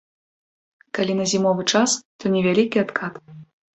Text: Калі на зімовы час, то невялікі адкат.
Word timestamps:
Калі 0.99 1.13
на 1.21 1.25
зімовы 1.35 1.67
час, 1.75 1.91
то 2.23 2.35
невялікі 2.37 2.77
адкат. 2.87 3.13